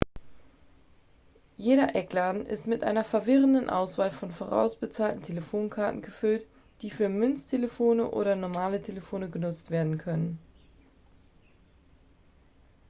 [1.57, 6.47] jeder eckladen ist mit einer verwirrenden auswahl von vorausbezahlten telefonkarten gefüllt
[6.81, 10.39] die für münztelefone oder normale telefone genutzt werden können